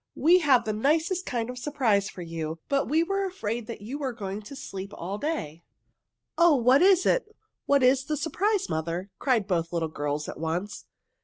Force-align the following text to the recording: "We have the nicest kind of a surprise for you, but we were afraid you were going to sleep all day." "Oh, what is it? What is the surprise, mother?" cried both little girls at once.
"We 0.15 0.39
have 0.39 0.65
the 0.65 0.73
nicest 0.73 1.27
kind 1.27 1.47
of 1.51 1.57
a 1.57 1.59
surprise 1.59 2.09
for 2.09 2.23
you, 2.23 2.57
but 2.69 2.89
we 2.89 3.03
were 3.03 3.23
afraid 3.23 3.69
you 3.79 3.99
were 3.99 4.13
going 4.13 4.41
to 4.41 4.55
sleep 4.55 4.91
all 4.95 5.19
day." 5.19 5.63
"Oh, 6.39 6.55
what 6.55 6.81
is 6.81 7.05
it? 7.05 7.27
What 7.67 7.83
is 7.83 8.05
the 8.05 8.17
surprise, 8.17 8.67
mother?" 8.67 9.11
cried 9.19 9.45
both 9.45 9.71
little 9.71 9.89
girls 9.89 10.27
at 10.27 10.39
once. 10.39 10.85